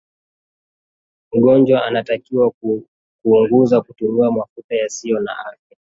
[1.33, 2.51] mgonjwa anatakiwa
[3.23, 5.77] kunguza kutumia mafuta yasiyo na afya